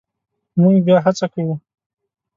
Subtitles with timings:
[0.61, 1.55] مونږ بیا هڅه کوو